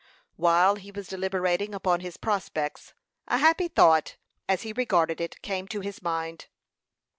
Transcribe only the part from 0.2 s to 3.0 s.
While he was deliberating upon his prospects,